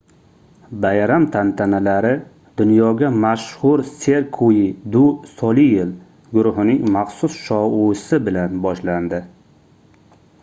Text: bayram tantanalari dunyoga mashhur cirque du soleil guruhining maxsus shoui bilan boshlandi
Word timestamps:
bayram 0.83 1.25
tantanalari 1.33 2.13
dunyoga 2.61 3.09
mashhur 3.25 3.83
cirque 4.05 4.55
du 4.95 5.03
soleil 5.35 5.91
guruhining 6.37 6.81
maxsus 6.95 7.35
shoui 7.49 8.23
bilan 8.29 8.57
boshlandi 8.65 9.21